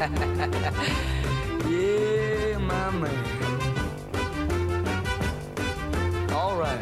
[1.68, 3.10] yeah, my man.
[6.32, 6.80] All right.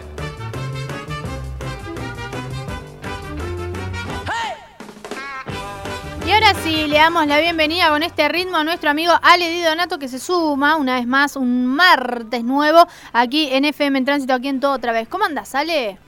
[6.24, 9.62] Y ahora sí, le damos la bienvenida con este ritmo a nuestro amigo Ale Di
[9.62, 14.34] Donato que se suma una vez más un martes nuevo aquí en FM en Tránsito,
[14.34, 15.08] aquí en todo otra vez.
[15.08, 15.98] ¿Cómo andas, Ale?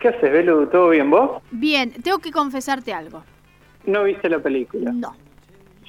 [0.00, 0.66] ¿Qué haces, Belu?
[0.68, 1.42] ¿Todo bien vos?
[1.50, 3.22] Bien, tengo que confesarte algo.
[3.84, 4.92] ¿No viste la película?
[4.92, 5.27] No.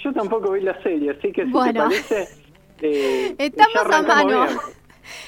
[0.04, 1.90] Yo tampoco vi la serie, así que si Bueno.
[1.90, 2.28] te parece...
[2.82, 4.46] eh, Estamos a mano.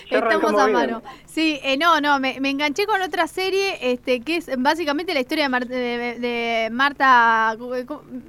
[0.09, 0.73] Estamos a bien.
[0.77, 1.01] mano.
[1.25, 5.21] Sí, eh, no, no, me, me enganché con otra serie este, que es básicamente la
[5.21, 7.55] historia de, Mar- de- de Marta.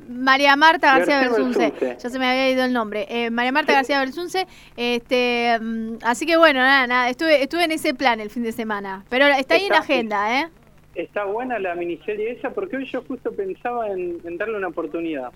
[0.09, 1.73] María Marta García Belsunce.
[2.01, 3.07] Ya se me había ido el nombre.
[3.11, 4.47] Eh, María Marta García Belsunce.
[4.77, 8.53] Este, mm, así que bueno, nada, nada, estuve, estuve en ese plan el fin de
[8.53, 9.05] semana.
[9.11, 10.49] Pero está ahí en la agenda, ¿eh?
[10.95, 15.33] Está buena la miniserie esa porque hoy yo justo pensaba en, en darle una oportunidad.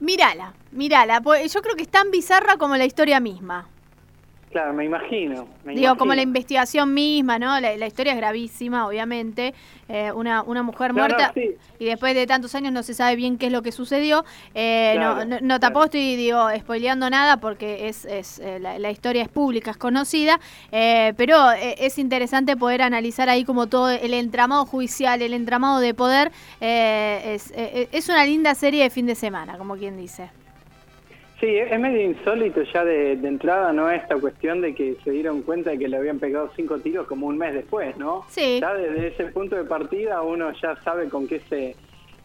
[0.00, 1.20] Mírala, mírala.
[1.20, 3.68] pues Yo creo que es tan bizarra como la historia misma.
[4.50, 5.46] Claro, me imagino.
[5.64, 7.60] me Digo, como la investigación misma, ¿no?
[7.60, 9.54] La, la historia es gravísima, obviamente.
[9.88, 11.54] Eh, una, una mujer No, no, muerta sí.
[11.78, 14.24] y después de tantos años no se sabe bien qué es lo que sucedió.
[14.54, 15.60] Eh, Claro, no, no, no claro.
[15.60, 19.76] tampoco estoy, digo, spoileando nada porque es, es eh, la, la historia es pública, es
[19.76, 20.40] conocida.
[20.72, 25.94] eh, pero es interesante poder analizar ahí como todo el entramado judicial, el entramado de
[25.94, 26.32] poder.
[26.60, 27.52] eh, es,
[27.92, 30.30] es una linda serie de fin de semana, como quien dice.
[31.40, 33.90] Sí, es medio insólito ya de, de entrada, ¿no?
[33.90, 37.26] Esta cuestión de que se dieron cuenta de que le habían pegado cinco tiros como
[37.28, 38.24] un mes después, ¿no?
[38.28, 38.58] Sí.
[38.60, 41.76] Ya desde ese punto de partida uno ya sabe con qué se,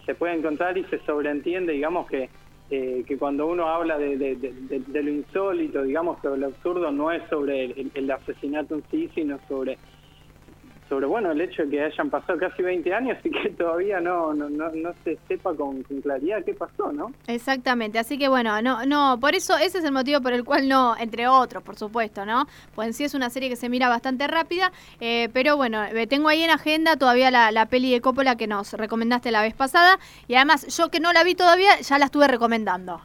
[0.06, 2.30] se puede encontrar y se sobreentiende, digamos, que,
[2.70, 7.24] eh, que cuando uno habla de, de- lo insólito, digamos, que lo absurdo no es
[7.30, 9.78] sobre el, el asesinato en sí, sino sobre
[10.90, 14.34] sobre bueno el hecho de que hayan pasado casi 20 años y que todavía no
[14.34, 17.12] no, no, no se sepa con, con claridad qué pasó, ¿no?
[17.28, 20.68] Exactamente, así que bueno, no, no, por eso ese es el motivo por el cual
[20.68, 22.46] no, entre otros, por supuesto, ¿no?
[22.74, 26.08] Pues en sí es una serie que se mira bastante rápida, eh, pero bueno, eh,
[26.08, 29.54] tengo ahí en agenda todavía la, la peli de Coppola que nos recomendaste la vez
[29.54, 29.98] pasada
[30.28, 33.02] y además yo que no la vi todavía ya la estuve recomendando.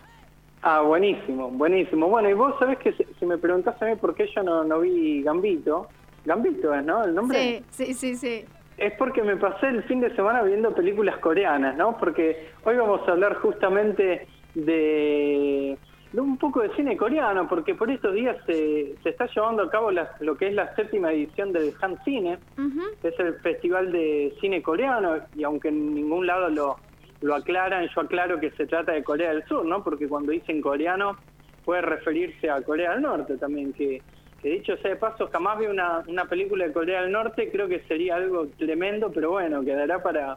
[0.63, 2.09] Ah, buenísimo, buenísimo.
[2.09, 4.63] Bueno, y vos sabés que si, si me preguntás a mí por qué yo no,
[4.63, 5.89] no vi Gambito,
[6.25, 7.05] Gambito es, ¿no?
[7.05, 7.63] El nombre.
[7.71, 8.45] Sí, sí, sí, sí.
[8.77, 11.97] Es porque me pasé el fin de semana viendo películas coreanas, ¿no?
[11.99, 15.77] Porque hoy vamos a hablar justamente de,
[16.13, 19.71] de un poco de cine coreano, porque por estos días se, se está llevando a
[19.71, 22.81] cabo la- lo que es la séptima edición del Han Cine, Ujú.
[23.03, 26.77] que es el festival de cine coreano, y aunque en ningún lado lo,
[27.21, 29.85] lo aclaran, yo aclaro que se trata de Corea del Sur, ¿no?
[29.85, 31.17] Porque cuando dicen coreano
[31.65, 34.01] puede referirse a Corea del Norte también, que,
[34.43, 37.69] que dicho sea de paso, jamás vi una, una película de Corea del Norte, creo
[37.69, 40.37] que sería algo tremendo, pero bueno, quedará para,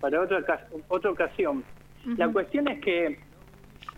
[0.00, 1.64] para otra, otra ocasión.
[2.16, 3.18] La cuestión es que,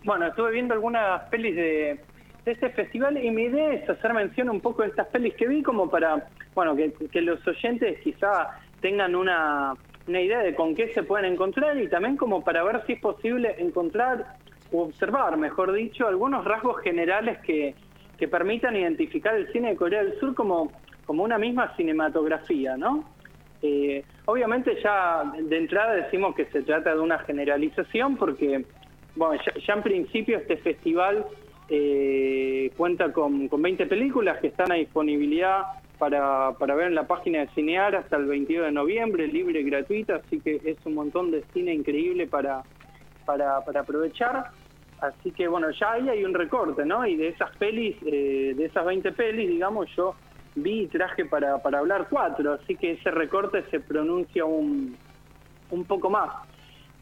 [0.05, 2.01] bueno, estuve viendo algunas pelis de,
[2.45, 5.49] de este festival y mi idea es hacer mención un poco de estas pelis que
[5.49, 9.75] vi como para, bueno, que, que los oyentes quizá tengan una,
[10.07, 13.01] una idea de con qué se pueden encontrar y también como para ver si es
[13.01, 14.37] posible encontrar
[14.73, 17.75] o observar, mejor dicho, algunos rasgos generales que,
[18.19, 20.73] que permitan identificar el cine de Corea del Sur como,
[21.05, 23.05] como una misma cinematografía, ¿no?
[23.63, 28.65] Eh, obviamente ya de entrada decimos que se trata de una generalización porque,
[29.15, 31.25] bueno, ya, ya en principio este festival
[31.69, 35.63] eh, cuenta con, con 20 películas que están a disponibilidad
[35.99, 39.65] para, para ver en la página de Cinear hasta el 22 de noviembre, libre y
[39.65, 42.63] gratuita, así que es un montón de cine increíble para,
[43.25, 44.51] para, para aprovechar.
[45.01, 47.07] Así que bueno, ya ahí hay un recorte, ¿no?
[47.07, 50.15] Y de esas pelis, eh, de esas 20 pelis, digamos, yo
[50.55, 54.97] vi y traje para, para hablar cuatro, así que ese recorte se pronuncia un,
[55.71, 56.31] un poco más.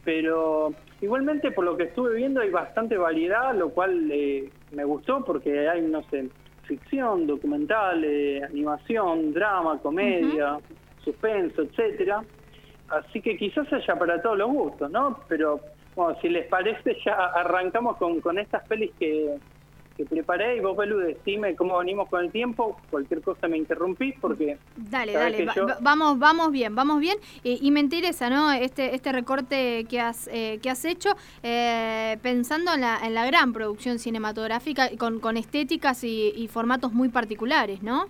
[0.03, 5.23] Pero igualmente por lo que estuve viendo hay bastante variedad, lo cual eh, me gustó
[5.23, 6.29] porque hay, no sé,
[6.63, 10.57] ficción, documentales, animación, drama, comedia,
[11.03, 12.23] suspenso, etcétera.
[12.89, 15.19] Así que quizás haya para todos los gustos, ¿no?
[15.27, 15.59] Pero
[15.95, 19.37] bueno, si les parece ya arrancamos con, con estas pelis que,
[19.97, 22.81] que preparé y vos, Belu, decime cómo venimos con el tiempo.
[22.89, 24.57] Cualquier cosa me interrumpís porque...
[24.75, 27.17] Dale, dale, yo- va- vamos, vamos bien, vamos bien.
[27.43, 28.51] Y, y me interesa, ¿no?
[28.51, 31.11] Este, este recorte que has, eh, que has hecho,
[31.43, 36.91] eh, pensando en la, en la gran producción cinematográfica, con, con estéticas y, y formatos
[36.91, 38.05] muy particulares, ¿no?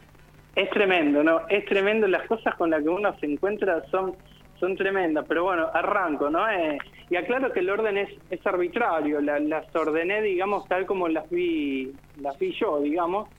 [0.56, 1.42] Es tremendo, ¿no?
[1.50, 4.16] Es tremendo, las cosas con las que uno se encuentra son,
[4.65, 6.50] son tremendas, pero bueno, arranco, ¿no?
[6.50, 6.77] Eh,
[7.09, 11.29] y aclaro que el orden es, es arbitrario, la- las ordené, digamos, tal como las
[11.29, 11.91] vi,
[12.21, 13.29] las vi yo, digamos.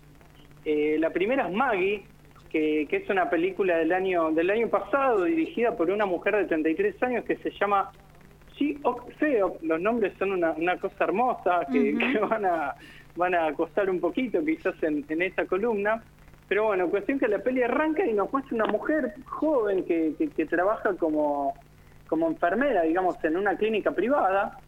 [0.65, 2.05] Eh, la primera es Maggie,
[2.51, 6.45] que, que es una película del año, del año pasado dirigida por una mujer de
[6.45, 7.91] 33 años que se llama
[8.55, 12.75] Ji Ok Seok, los nombres son una, una cosa hermosa que van a
[13.17, 16.03] van a costar un poquito quizás en, en esta columna.
[16.49, 20.29] Pero bueno, cuestión que la peli arranca y nos muestra una mujer joven que, que,
[20.29, 21.55] que trabaja como,
[22.09, 24.59] como enfermera, digamos, en una clínica privada.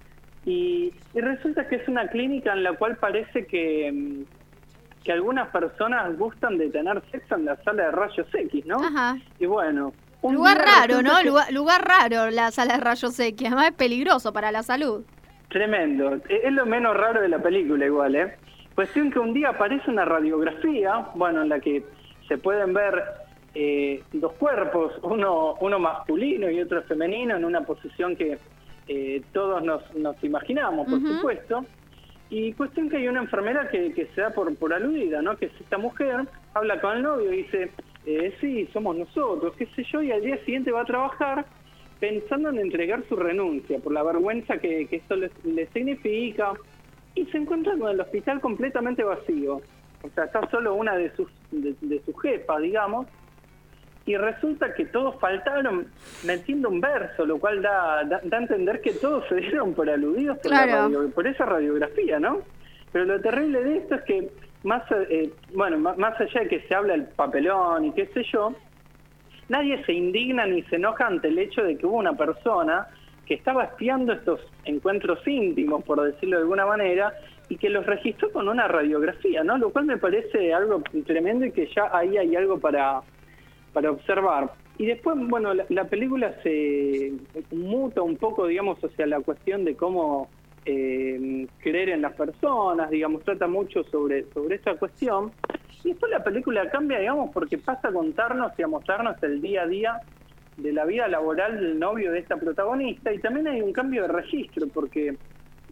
[0.45, 5.49] Y, y resulta que es una clínica en la cual parece que, mm, que algunas
[5.51, 8.77] personas gustan de tener sexo en la sala de rayos X, ¿no?
[8.83, 9.17] Ajá.
[9.39, 9.93] Y bueno...
[10.23, 11.19] un Lugar raro, ¿no?
[11.19, 13.47] que- Lugar, lugar raro la sala de rayos X.
[13.47, 15.05] Además es peligroso para la salud.
[15.49, 16.15] Tremendo.
[16.29, 18.37] Es lo menos raro de la película igual, ¿eh?
[18.79, 21.83] Cuestión que un día aparece una radiografía, bueno, en la que
[22.29, 23.03] se pueden ver
[23.53, 28.39] eh, dos cuerpos, uno, uno masculino y otro femenino, en una posición que
[28.87, 31.65] eh, todos nos, nos imaginamos, por supuesto.
[32.31, 35.37] Y cuestión que hay una enfermera que, que se da por, por aludida, ¿no?
[35.37, 37.73] Que es esta mujer, habla con el novio y dice,
[38.07, 41.47] eh, sí, somos nosotros, qué sé yo, y al día siguiente va a trabajar
[41.99, 46.53] pensando en entregar su renuncia por la vergüenza que, que esto le significa
[47.21, 49.61] y se encuentra con el hospital completamente vacío.
[50.03, 53.07] O sea, está solo una de sus, de, de sus jefas, digamos,
[54.07, 55.87] y resulta que todos faltaron
[56.25, 59.91] metiendo un verso, lo cual da, da, da a entender que todos se dieron por
[59.91, 62.41] aludidos por, la radio- por esa radiografía, ¿no?
[62.93, 64.31] Pero lo terrible de esto es que,
[64.63, 68.55] más, eh, bueno, más allá de que se habla el papelón y qué sé yo,
[69.49, 72.87] nadie se indigna ni se enoja ante el hecho de que hubo una persona
[73.29, 77.13] que estaba espiando estos encuentros íntimos, por decirlo de alguna manera,
[77.51, 79.59] y que los registró con una radiografía, ¿no?
[79.59, 83.03] Lo cual me parece algo tremendo y que ya ahí hay algo para,
[83.75, 84.51] para observar.
[84.79, 87.13] Y después, bueno, la, la película se
[87.53, 90.31] muta un poco, digamos, hacia la cuestión de cómo
[90.65, 95.33] eh, creer en las personas, digamos, trata mucho sobre, sobre esa cuestión.
[95.85, 99.63] Y después la película cambia, digamos, porque pasa a contarnos y a mostrarnos el día
[99.63, 100.01] a día
[100.59, 103.13] de la vida laboral del novio de esta protagonista.
[103.13, 105.17] Y también hay un cambio de registro, porque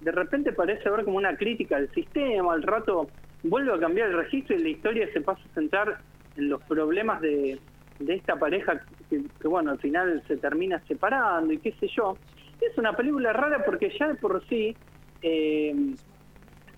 [0.00, 3.08] de repente parece haber como una crítica al sistema, al rato
[3.42, 5.98] vuelve a cambiar el registro y la historia se pasa a centrar
[6.36, 7.58] en los problemas de,
[7.98, 12.16] de esta pareja que, que, bueno, al final se termina separando y qué sé yo.
[12.60, 14.76] Es una película rara porque ya de por sí
[15.22, 15.74] eh,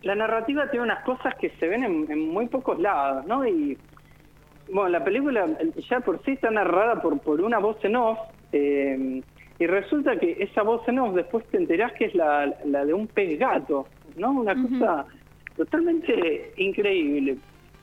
[0.02, 3.46] la narrativa tiene unas cosas que se ven en, en muy pocos lados, ¿no?
[3.46, 3.76] Y
[4.72, 5.46] bueno, la película
[5.88, 8.18] ya por sí está narrada por, por una voz en off,
[8.52, 9.22] eh,
[9.58, 12.94] y resulta que esa voz en off después te enterás que es la, la de
[12.94, 13.86] un pez gato,
[14.16, 14.30] ¿no?
[14.32, 15.06] Una cosa
[15.56, 17.36] totalmente increíble.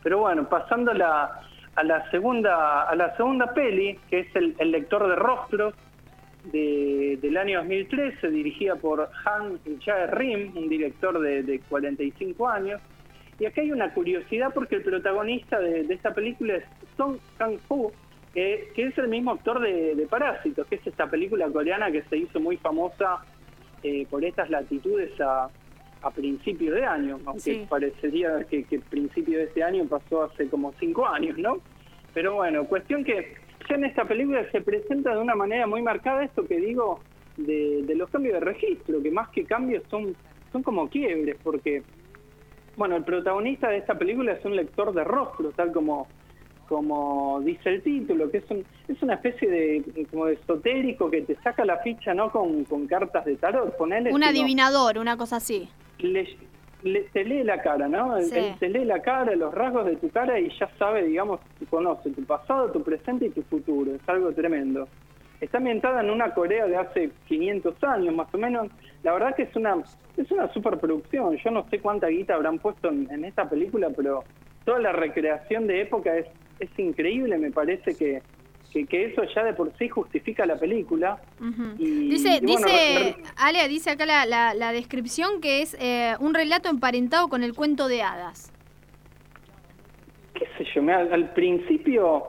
[0.04, 1.42] Pero bueno, pasando a la,
[1.76, 5.74] a la segunda a la segunda peli, que es el, el lector de rostros,
[6.52, 12.82] de- del año 2013, dirigida por Han Jae-rim, un director de, de 45 años.
[13.40, 16.64] Y acá hay una curiosidad porque el protagonista de, de esta película es
[16.98, 17.92] Song Kang-ho,
[18.34, 22.02] que, que es el mismo actor de, de Parásitos, que es esta película coreana que
[22.04, 23.24] se hizo muy famosa
[23.84, 25.50] eh, por estas latitudes a,
[26.02, 27.66] a principio de año, aunque Sí.
[27.70, 31.58] parecería que, que principio de este año pasó hace como cinco años, ¿no?
[32.14, 33.36] Pero bueno, cuestión que
[33.70, 37.00] ya en esta película se presenta de una manera muy marcada esto que digo
[37.38, 40.16] de, de los cambios de registro, que más que cambios son,
[40.52, 41.84] son como quiebres, porque,
[42.78, 46.08] bueno, el protagonista de esta película es un lector de rostros, tal como
[46.68, 51.22] como dice el título, que es, un, es una especie de como de esotérico que
[51.22, 55.38] te saca la ficha no con, con cartas de tarot, ponele, Un adivinador, una cosa
[55.38, 55.68] así.
[56.00, 56.28] le,
[56.84, 58.20] le- te lee la cara, ¿no?
[58.22, 58.38] Sí.
[58.38, 61.39] él te lee la cara, los rasgos de tu cara y ya sabe, digamos,
[61.70, 63.94] conoce tu pasado, tu presente y tu futuro.
[63.96, 64.88] Es algo tremendo.
[65.42, 68.68] Está ambientada en una Corea de hace 500 años, más o menos.
[69.04, 69.75] La verdad que es una
[70.16, 71.36] es una superproducción.
[71.38, 74.24] Yo no sé cuánta guita habrán puesto en, en esta película, pero
[74.63, 76.25] toda la recreación de época es,
[76.60, 77.38] es increíble.
[77.38, 78.22] Me parece que,
[78.72, 81.18] que, que eso ya de por sí justifica la película.
[81.78, 85.76] Y- dice, y bueno, dice, re- Ale, dice acá la, la- la descripción que es
[85.80, 88.52] eh, un relato emparentado con el cuento de hadas.
[90.34, 92.26] qué sé yo, me- al, al principio,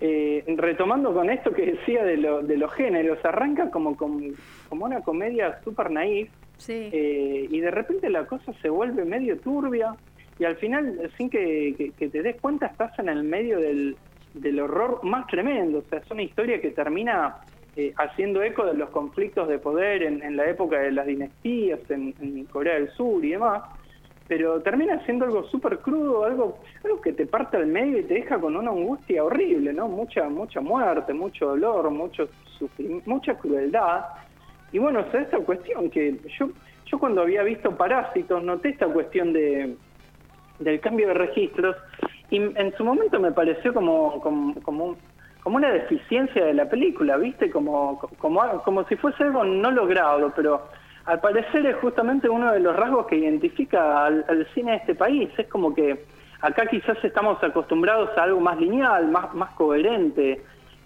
[0.00, 4.20] eh, retomando con esto que decía de, lo- de los géneros, arranca como, como,
[4.68, 6.28] como una comedia súper naif
[6.58, 6.90] Sí.
[6.92, 9.96] eh, y de repente la cosa se vuelve medio turbia
[10.42, 13.96] y al final, sin que, te des cuenta, estás en el medio del,
[14.34, 15.78] del horror más tremendo.
[15.78, 17.36] O sea, es una historia que termina
[17.76, 21.78] eh, haciendo eco de los conflictos de poder en, en la época de las dinastías,
[21.90, 23.62] en, en Corea del Sur y demás.
[24.26, 28.14] Pero termina siendo algo súper crudo, algo, algo que te parte al medio y te
[28.14, 29.86] deja con una angustia horrible, ¿no?
[29.86, 32.28] Mucha, mucha muerte, mucho dolor, mucho
[33.06, 34.06] mucha crueldad.
[34.72, 36.48] Y bueno, o sea, esta cuestión que yo,
[36.86, 39.76] yo cuando había visto Parásitos noté esta cuestión de,
[40.64, 41.76] del cambio de registros
[42.32, 44.96] y en su momento me pareció como, como, como,
[45.42, 47.50] como una deficiencia de la película, ¿viste?
[47.50, 50.62] Como, como, como si fuese algo no logrado, pero
[51.04, 55.28] al parecer es justamente uno de los rasgos que identifica al, cine de este país.
[55.36, 56.06] Es como que
[56.40, 60.40] acá quizás estamos acostumbrados a algo más lineal, más, más coherente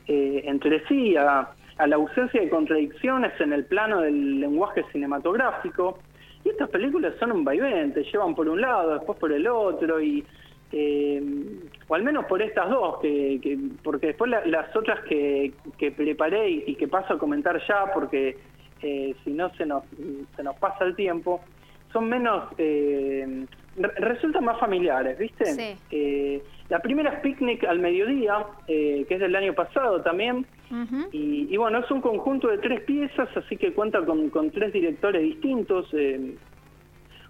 [0.09, 6.01] eh, entre sí, a la ausencia de contradicciones en el plano del lenguaje cinematográfico.
[6.47, 10.01] Y estas películas son un vaivén, te llevan por un lado, después por el otro,
[10.01, 10.25] y
[10.71, 11.21] eh,
[11.89, 15.53] o al menos por estas dos, que, porque después las otras que,
[15.97, 18.39] preparé y, que paso a comentar ya, porque
[18.81, 19.83] eh, si no se nos,
[20.37, 21.41] se nos pasa el tiempo,
[21.93, 23.45] son menos, eh,
[23.77, 25.77] resultan más familiares, ¿viste?
[25.91, 30.47] Eh, la primera es Picnic al mediodía, que es del año pasado también,
[31.13, 35.23] y, bueno, es un conjunto de tres piezas, así que cuenta con, con tres directores
[35.23, 35.93] distintos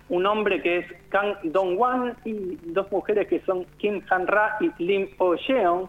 [0.09, 5.09] un hombre que es Kang Dong-wan y dos mujeres que son Kim Han-ra y Lim
[5.19, 5.89] Oh-jeon.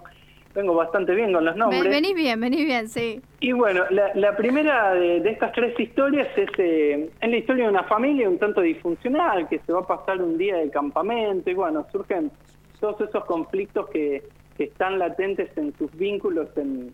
[0.55, 1.83] Vengo bastante bien con los nombres.
[1.83, 3.21] Venís bien, venís bien, sí.
[3.41, 7.83] Y bueno, la, primera de, estas tres historias es, eh, es la historia de una
[7.83, 11.85] familia un tanto disfuncional que se va a pasar un día de campamento y bueno,
[11.91, 12.31] surgen
[12.79, 14.23] todos esos conflictos que,
[14.57, 16.91] están latentes en sus vínculos en,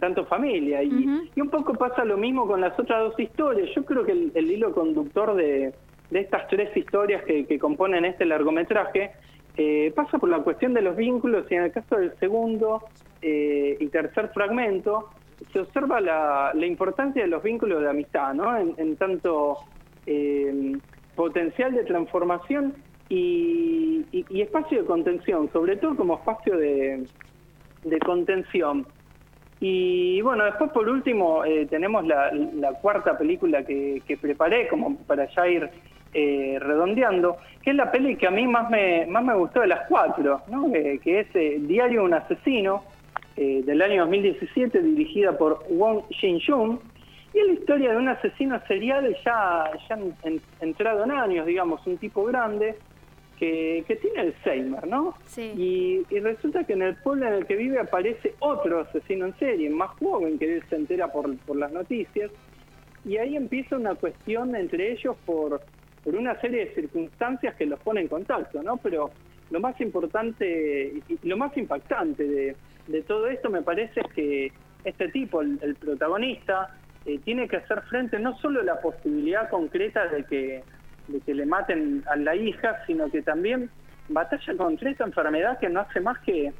[0.00, 0.82] tanto familia.
[0.82, 3.68] Y, y, un poco pasa lo mismo con las otras dos historias.
[3.76, 5.74] Yo creo que el hilo conductor de,
[6.12, 9.12] de estas tres historias que, componen este largometraje,
[9.56, 12.82] eh, pasa por la cuestión de los vínculos y en el caso del segundo
[13.22, 15.08] eh, y tercer fragmento
[15.52, 18.56] se observa la, importancia de los vínculos de amistad, ¿no?
[18.56, 19.56] En, tanto
[20.06, 20.76] eh,
[21.16, 22.74] potencial de transformación
[23.14, 27.06] y, espacio de contención, sobre todo como espacio de,
[28.04, 28.86] contención.
[29.60, 32.30] Y bueno, después por último tenemos la,
[32.80, 35.70] cuarta película que, que, preparé como para ya ir
[36.14, 39.68] eh, redondeando, que es la peli que a mí más me, más me gustó de
[39.68, 40.70] las cuatro, ¿no?
[40.70, 42.84] que es eh, Diario de un asesino,
[43.36, 46.78] eh, del año 2017, dirigida por Wong Jin-jung,
[47.32, 49.98] y es la historia de un asesino serial ya, ya
[50.60, 52.76] entrado en años, digamos, un tipo grande,
[53.42, 55.14] que, que tiene Alzheimer, ¿no?
[55.24, 56.04] Sí.
[56.10, 59.68] Y, resulta que en el pueblo en el que vive aparece otro asesino en serie,
[59.68, 62.30] más joven, que él se entera por, por las noticias,
[63.04, 65.60] y ahí empieza una cuestión entre ellos por
[66.04, 68.76] por una serie de circunstancias que los pone en contacto, ¿no?
[68.78, 69.10] Pero
[69.50, 72.24] lo más importante y lo más impactante
[72.88, 74.52] de, todo esto me parece es que
[74.84, 80.06] este tipo, el, protagonista, eh, tiene que hacer frente no solo a la posibilidad concreta
[80.08, 80.64] de que,
[81.08, 83.70] de que le maten a la hija, sino que también
[84.08, 86.52] batalla contra esta enfermedad que no hace más que,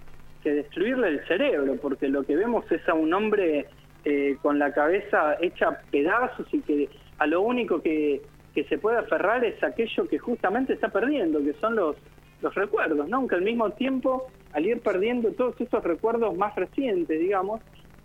[0.43, 3.67] que destruirle el cerebro, porque lo que vemos es a un hombre
[4.05, 8.23] eh, con la cabeza hecha pedazos y que a lo único que,
[8.55, 11.97] que se puede aferrar es aquello que justamente está perdiendo, que son los,
[12.41, 13.19] los recuerdos, ¿no?
[13.19, 17.61] Aunque al mismo tiempo, al ir perdiendo todos esos recuerdos más recientes, digamos,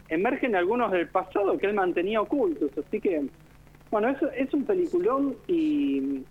[0.10, 2.72] emergen algunos del pasado que él mantenía ocultos.
[2.78, 3.26] Así que,
[3.92, 6.24] bueno, eso es un peliculón y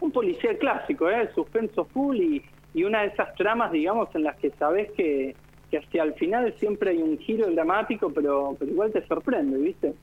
[0.00, 1.30] un policía clásico, ¿eh?
[1.34, 2.42] Suspenso full y,
[2.74, 5.36] y una de esas tramas, digamos, en las que sabes que
[5.72, 9.94] que hacia el final siempre hay un giro dramático, pero, pero igual te sorprende, ¿viste?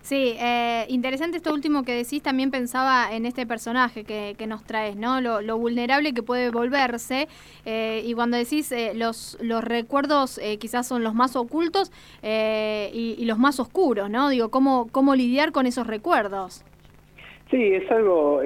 [0.00, 4.94] Sí, eh, interesante esto último que decís, también pensaba en este personaje que, nos traes,
[4.94, 5.20] ¿no?
[5.20, 7.26] Lo, vulnerable que puede volverse,
[7.64, 11.90] eh, y cuando decís eh, los, los recuerdos quizás son los más ocultos
[12.22, 14.28] y, los más oscuros, ¿no?
[14.28, 16.64] Digo, ¿cómo, cómo lidiar con esos recuerdos?
[17.50, 18.40] Sí, es algo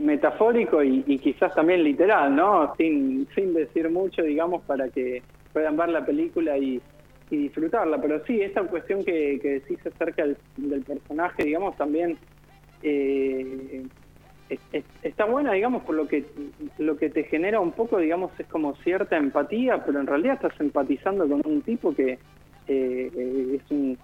[0.00, 2.74] metafórico y, y, quizás también literal, ¿no?
[2.76, 6.80] Sin, sin decir mucho, digamos, para que puedan ver la película y,
[7.30, 8.00] disfrutarla.
[8.02, 12.18] Pero sí, esta cuestión que, que decís acerca del, personaje, digamos, también
[12.82, 13.84] eh,
[15.02, 16.24] está buena, digamos, por lo que
[16.78, 20.60] lo que te genera un poco, digamos, es como cierta empatía, pero en realidad estás
[20.60, 22.18] empatizando con un tipo que
[22.66, 23.96] eh, es un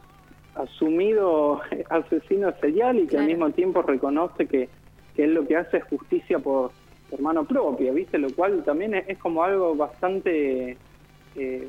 [0.54, 1.60] asumido
[1.90, 4.68] asesino serial y que al mismo tiempo reconoce que,
[5.14, 6.70] que él lo que hace es justicia por,
[7.10, 8.18] por mano propia, ¿viste?
[8.18, 10.76] Lo cual también es como algo bastante
[11.36, 11.68] eh,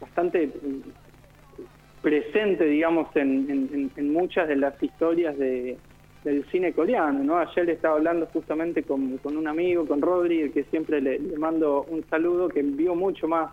[0.00, 5.76] bastante mm, presente, digamos, en, muchas de las historias de,
[6.24, 7.38] del cine coreano, ¿no?
[7.38, 12.48] Ayer estaba hablando justamente con, un amigo, con Rodri, que siempre le, mando un saludo,
[12.48, 13.50] que vio mucho más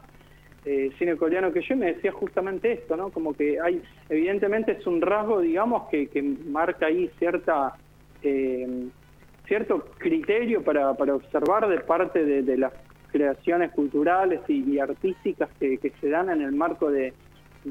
[0.66, 3.10] eh, cine coreano que yo, y me decía justamente esto, ¿no?
[3.10, 7.76] Como que hay, evidentemente es un rasgo, digamos, que, que marca ahí cierta...
[8.22, 8.88] Eh,
[9.48, 12.74] cierto criterio para, para observar de parte de, de las
[13.16, 17.14] creaciones culturales y, artísticas que, se dan en el marco de,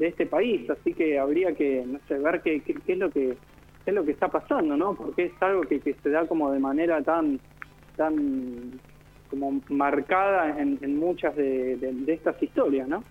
[0.01, 0.67] este país.
[0.71, 3.37] Así que habría que no sé, ver qué, qué, es lo que
[3.85, 4.95] es lo que está pasando, ¿no?
[4.95, 7.39] Porque es algo que, se da como de manera tan
[7.95, 8.79] tan
[9.29, 13.03] como marcada en, en muchas de, de- estas historias, ¿no?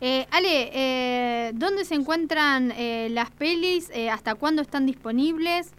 [0.00, 3.90] Eh, Ale, eh, ¿dónde se encuentran eh, las pelis?
[3.92, 5.74] Eh, ¿Hasta cuándo están disponibles?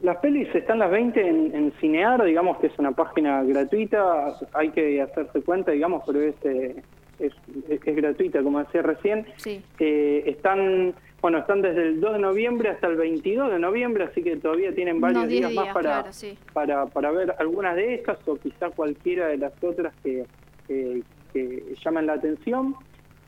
[0.00, 4.70] Las pelis están las 20 en, en Cinear, digamos que es una página gratuita, hay
[4.70, 6.76] que hacerse cuenta, digamos, pero es, eh,
[7.18, 7.32] es,
[7.68, 9.26] es- es gratuita, como decía recién.
[9.36, 9.60] Sí.
[9.80, 14.22] Eh, están, bueno, están desde el 2 de noviembre hasta el 22 de noviembre, así
[14.22, 16.38] que todavía tienen varios Unos 10 días, más para, claro, sí.
[16.52, 20.24] para, para ver algunas de estas o quizá cualquiera de las otras que,
[20.68, 21.02] que,
[21.32, 22.76] que llaman la atención.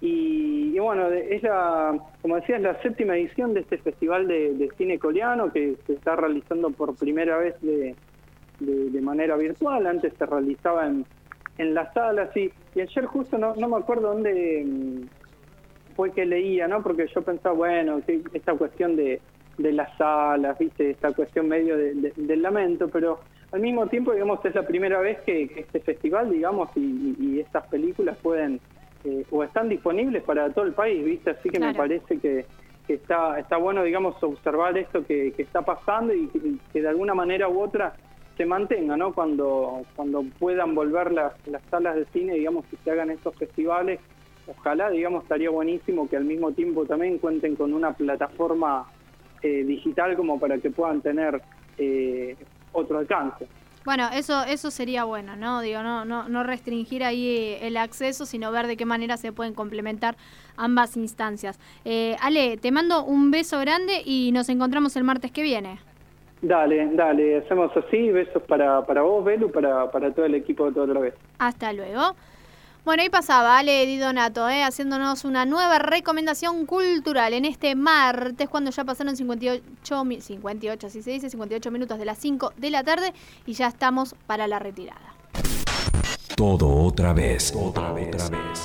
[0.00, 4.70] Y, y bueno, es la, como decía, es la séptima edición de este festival de,
[4.78, 7.94] cine coreano que se está realizando por primera vez de,
[8.60, 9.86] de, manera virtual.
[9.86, 11.04] Antes se realizaba en,
[11.58, 15.00] en las salas y, ayer justo no, no me acuerdo dónde mm,
[15.96, 16.82] fue que leía, ¿no?
[16.82, 19.20] Porque yo pensaba, bueno, que esta cuestión de,
[19.58, 20.90] de las salas, ¿viste?
[20.90, 23.20] Esta cuestión medio de- de- del lamento, pero
[23.52, 27.40] al mismo tiempo, digamos, es la primera vez que, que este festival, digamos, y- y
[27.40, 28.60] estas películas pueden,
[29.04, 31.30] eh, o están disponibles para todo el país, ¿viste?
[31.30, 32.46] Así que me parece que,
[32.86, 36.40] que está, está bueno, digamos, observar esto que, que está pasando y que,
[36.72, 37.94] que de alguna manera u otra
[38.36, 39.12] se mantenga, ¿no?
[39.12, 44.00] Cuando, cuando puedan volver las, las salas de cine, digamos, que se hagan estos festivales,
[44.46, 48.86] ojalá, digamos, estaría buenísimo que al mismo tiempo también cuenten con una plataforma
[49.42, 51.40] eh, digital como para que puedan tener
[51.78, 52.36] eh,
[52.72, 53.46] otro alcance.
[53.84, 55.62] Bueno, eso eso sería bueno, ¿no?
[55.62, 59.54] Digo, no no no restringir ahí el acceso, sino ver de qué manera se pueden
[59.54, 60.16] complementar
[60.56, 61.58] ambas instancias.
[61.84, 65.78] Eh, Ale, te mando un beso grande y nos encontramos el martes que viene.
[66.42, 70.72] Dale, dale, hacemos así, besos para, para vos, Belu, para, para todo el equipo de
[70.72, 71.14] todo otra vez.
[71.38, 72.14] Hasta luego.
[72.84, 74.62] Bueno, ahí pasaba Ale Donato, ¿eh?
[74.64, 81.02] haciéndonos una nueva recomendación cultural en este martes, cuando ya pasaron 58, mi- 58, así
[81.02, 83.12] se dice, 58 minutos de las 5 de la tarde
[83.46, 85.14] y ya estamos para la retirada.
[86.34, 87.52] Todo otra vez.
[87.54, 88.14] Otra vez.
[88.14, 88.64] Otra vez.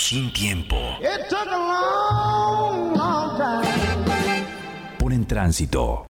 [0.00, 0.76] Sin tiempo.
[1.00, 4.46] It took a long, long time.
[4.98, 6.06] Pon en tránsito.